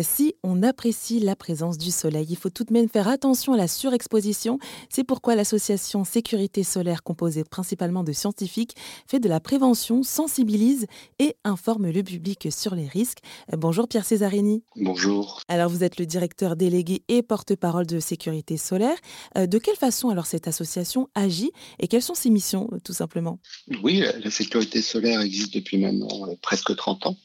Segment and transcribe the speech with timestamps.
[0.00, 3.56] Si on apprécie la présence du soleil, il faut tout de même faire attention à
[3.56, 4.60] la surexposition.
[4.88, 8.76] C'est pourquoi l'association Sécurité solaire, composée principalement de scientifiques,
[9.08, 10.86] fait de la prévention, sensibilise
[11.18, 13.18] et informe le public sur les risques.
[13.52, 14.62] Bonjour Pierre Césarini.
[14.76, 15.42] Bonjour.
[15.48, 18.96] Alors vous êtes le directeur délégué et porte-parole de Sécurité solaire.
[19.36, 23.40] Euh, de quelle façon alors cette association agit et quelles sont ses missions tout simplement?
[23.82, 27.16] Oui, la sécurité solaire existe depuis maintenant euh, presque 30 ans.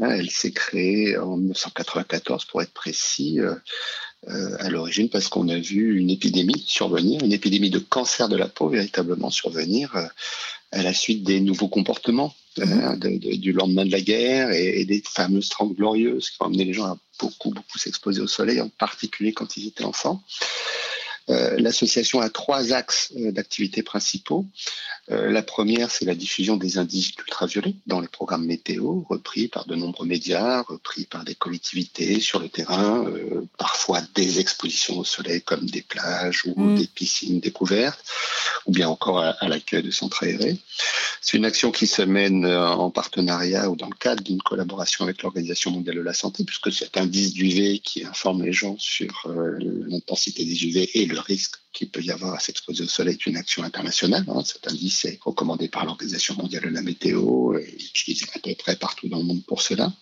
[0.00, 3.54] Elle s'est créée en 1994 pour être précis, euh,
[4.28, 8.36] euh, à l'origine parce qu'on a vu une épidémie survenir, une épidémie de cancer de
[8.36, 10.06] la peau véritablement survenir euh,
[10.72, 13.18] à la suite des nouveaux comportements mhm.
[13.18, 16.86] du lendemain de la guerre et, des fameuses trente glorieuses qui ont amené les gens
[16.86, 20.22] à beaucoup, beaucoup s'exposer au soleil, en particulier quand ils étaient enfants.
[21.28, 24.46] L'association a trois axes d'activité principaux.
[25.10, 29.66] Euh, la première, c'est la diffusion des indices ultraviolets dans les programmes météo, repris par
[29.66, 35.04] de nombreux médias, repris par des collectivités sur le terrain, euh, parfois des expositions au
[35.04, 36.78] soleil comme des plages ou mm.
[36.78, 38.02] des piscines découvertes,
[38.64, 40.56] ou bien encore à, l'accueil de centres aérés.
[41.26, 45.04] C'est une action qui se mène euh, en partenariat ou dans le cadre d'une collaboration
[45.04, 49.26] avec l'Organisation mondiale de la santé, puisque cet indice d'UV qui informe les gens sur
[49.88, 53.26] l'intensité des UV et le risque qu'il peut y avoir à s'exposer au soleil est
[53.26, 54.26] une action internationale.
[54.28, 54.42] Hein.
[54.44, 58.76] Cet indice est recommandé par l'Organisation mondiale de la météo et utilisé à peu près
[58.76, 59.92] partout dans le monde pour cela.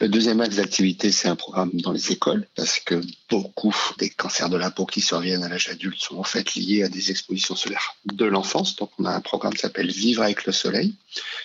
[0.00, 4.48] Le deuxième axe d'activité, c'est un programme dans les écoles, parce que beaucoup des cancers
[4.48, 7.54] de la peau qui surviennent à l'âge adulte sont en fait liés à des expositions
[7.54, 8.76] solaires de l'enfance.
[8.76, 10.94] Donc on a un programme qui s'appelle Vivre avec le soleil,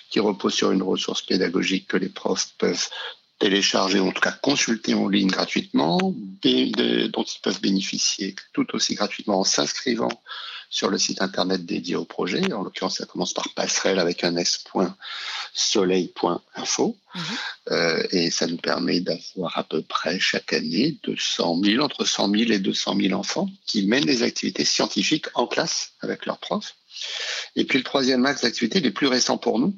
[0.08, 2.88] qui repose sur une ressource pédagogique que les profs peuvent
[3.38, 9.40] télécharger, en tout cas consulter en ligne gratuitement, dont ils peuvent bénéficier tout aussi gratuitement
[9.40, 10.10] en s'inscrivant
[10.70, 12.52] sur le site internet dédié au projet.
[12.52, 16.96] En l'occurrence, ça commence par passerelle avec un s.soleil.info.
[17.14, 17.22] Mhm.
[17.70, 22.30] Euh, et ça nous permet d'avoir à peu près chaque année 200 000, entre 100
[22.30, 26.74] 000 et 200 000 enfants qui mènent des activités scientifiques en classe avec leurs profs.
[27.56, 29.74] Et puis le troisième axe d'activité, les plus récents pour nous,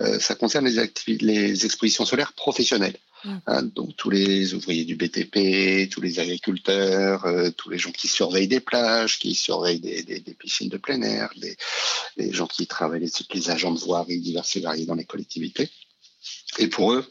[0.00, 2.96] euh, ça concerne les, les expositions solaires professionnelles.
[3.46, 8.06] Hein, donc tous les ouvriers du BTP, tous les agriculteurs, euh, tous les gens qui
[8.06, 11.56] surveillent des plages, qui surveillent des, des, des piscines de plein air, les,
[12.16, 15.70] les gens qui travaillent, les, les agents de voirie divers et variés dans les collectivités.
[16.58, 17.04] Et pour eux,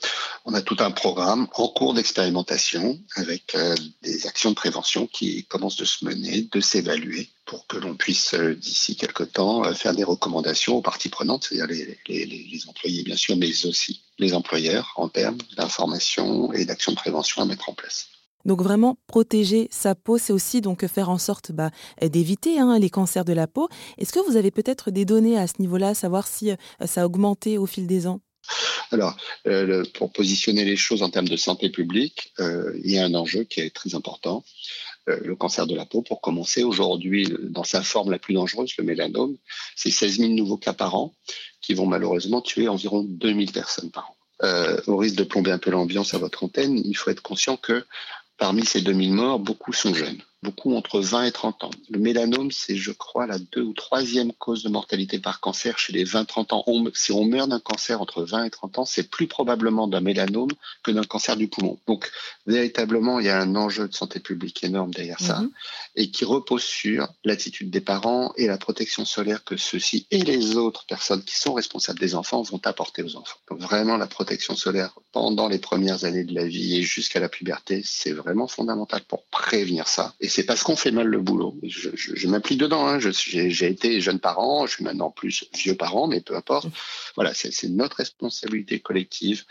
[0.46, 5.44] on a tout un programme en cours d'expérimentation avec euh, des actions de prévention qui
[5.46, 9.74] commencent de se mener, de s'évaluer pour que l'on puisse, euh, d'ici quelque temps, euh,
[9.74, 11.68] faire des recommandations aux parties prenantes, c'est-à-dire
[12.08, 17.42] les, employés bien sûr, mais aussi les employeurs en termes d'information et d'actions de prévention
[17.42, 18.08] à mettre en place.
[18.46, 22.90] Donc vraiment protéger sa peau, c'est aussi donc faire en sorte bah, d'éviter hein, les
[22.90, 23.70] cancers de la peau.
[23.98, 26.52] Est-ce que vous avez peut-être des données à ce niveau-là, savoir si
[26.86, 28.20] ça a augmenté au fil des ans?
[28.94, 29.18] Alors,
[29.48, 33.14] euh, pour positionner les choses en termes de santé publique, euh, il y a un
[33.16, 34.44] enjeu qui est très important.
[35.10, 38.74] Euh, le cancer de la peau, pour commencer, aujourd'hui, dans sa forme la plus dangereuse,
[38.78, 39.36] le mélanome,
[39.76, 41.14] c'est 16 000 nouveaux cas par an
[41.62, 44.16] qui vont malheureusement tuer environ 2000 personnes par an.
[44.88, 47.86] au risque de plomber un peu l'ambiance à votre antenne, il faut être conscient que
[48.38, 51.72] parmi ces 2000 morts, beaucoup sont jeunes beaucoup entre 20 et 30 ans.
[51.90, 55.94] Le mélanome, c'est, je crois, la deux ou troisième cause de mortalité par cancer chez
[55.94, 56.66] les 20-30 ans.
[56.94, 60.52] si on meurt d'un cancer entre 20 et 30 ans, c'est plus probablement d'un mélanome
[60.84, 61.80] que d'un cancer du poumon.
[61.88, 62.12] Donc,
[62.46, 65.52] véritablement, il y a un enjeu de santé publique énorme derrière ça mhm.
[65.96, 70.58] et qui repose sur l'attitude des parents et la protection solaire que ceux-ci et les
[70.58, 73.38] autres personnes qui sont responsables des enfants vont apporter aux enfants.
[73.50, 77.30] Donc, vraiment, la protection solaire pendant les premières années de la vie et jusqu'à la
[77.30, 80.14] puberté, c'est vraiment fondamental pour prévenir ça.
[80.20, 81.56] Et c'est parce qu'on fait mal le boulot.
[81.62, 82.88] Je, je, m'implique dedans.
[82.88, 82.98] Hein.
[83.00, 86.66] J'ai été jeune parent, je suis maintenant plus vieux parent, mais peu importe.
[87.14, 89.44] Voilà, c'est notre responsabilité collective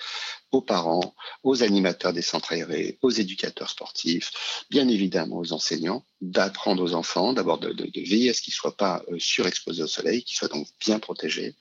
[0.52, 4.30] aux parents, aux animateurs des centres aérés, aux éducateurs sportifs,
[4.70, 8.52] bien évidemment aux enseignants, d'apprendre aux enfants, d'abord de, de, de, veiller à ce qu'ils
[8.52, 11.56] ne soient pas euh, surexposés au soleil, qu'ils soient donc bien protégés,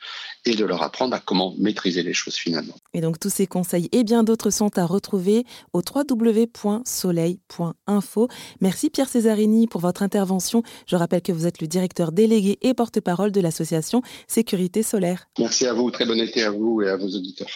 [0.46, 2.76] et de leur apprendre à comment maîtriser les choses finalement.
[2.94, 8.28] Et donc tous ces conseils et bien d'autres sont à retrouver au www.soleil.info.
[8.60, 10.62] Merci Pierre Césarini pour votre intervention.
[10.86, 15.30] Je rappelle que vous êtes le directeur délégué et porte-parole de l'association Sécurité solaire.
[15.40, 17.48] Merci à vous, très bon été à vous et à vos auditeurs.